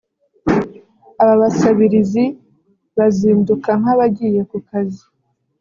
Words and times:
aba 1.23 1.35
basabiriza 1.41 2.23
bazinduka 2.97 3.69
nk’abagiye 3.81 4.41
ku 4.49 4.57
kazi 4.69 5.03